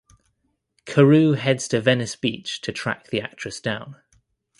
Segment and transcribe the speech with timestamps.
[0.87, 3.97] Karoo heads to Venice Beach to track the actress down.